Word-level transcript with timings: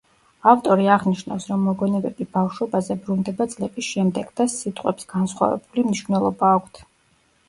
ავტორი 0.51 0.85
აღნიშნავს, 0.93 1.43
რომ 1.49 1.65
მოგონებები 1.65 2.25
ბავშვობაზე 2.37 2.97
ბრუნდება 3.03 3.47
წლების 3.51 3.89
შემდეგ 3.97 4.31
და 4.41 4.47
სიტყვებს 4.55 5.07
„განსხვავებული 5.13 5.85
მნიშვნელობა 5.89 6.51
აქვთ“. 6.61 6.81